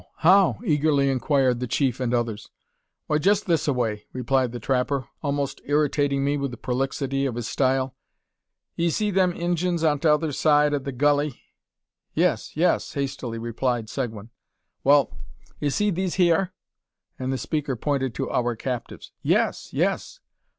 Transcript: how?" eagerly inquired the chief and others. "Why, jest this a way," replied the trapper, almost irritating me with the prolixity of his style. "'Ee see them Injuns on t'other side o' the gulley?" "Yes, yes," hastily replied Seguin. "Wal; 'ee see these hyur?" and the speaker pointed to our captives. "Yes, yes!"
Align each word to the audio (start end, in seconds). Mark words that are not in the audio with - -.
how?" 0.25 0.57
eagerly 0.65 1.11
inquired 1.11 1.59
the 1.59 1.67
chief 1.67 1.99
and 1.99 2.11
others. 2.11 2.49
"Why, 3.05 3.19
jest 3.19 3.45
this 3.45 3.67
a 3.67 3.71
way," 3.73 4.05
replied 4.13 4.51
the 4.51 4.59
trapper, 4.59 5.07
almost 5.21 5.61
irritating 5.65 6.23
me 6.25 6.37
with 6.37 6.49
the 6.49 6.57
prolixity 6.57 7.27
of 7.27 7.35
his 7.35 7.47
style. 7.47 7.95
"'Ee 8.75 8.89
see 8.89 9.11
them 9.11 9.31
Injuns 9.31 9.83
on 9.83 9.99
t'other 9.99 10.31
side 10.31 10.73
o' 10.73 10.79
the 10.79 10.91
gulley?" 10.91 11.39
"Yes, 12.15 12.57
yes," 12.57 12.93
hastily 12.93 13.37
replied 13.37 13.89
Seguin. 13.91 14.31
"Wal; 14.83 15.15
'ee 15.61 15.69
see 15.69 15.91
these 15.91 16.15
hyur?" 16.15 16.51
and 17.19 17.31
the 17.31 17.37
speaker 17.37 17.75
pointed 17.75 18.15
to 18.15 18.29
our 18.31 18.55
captives. 18.55 19.11
"Yes, 19.21 19.69
yes!" 19.71 20.19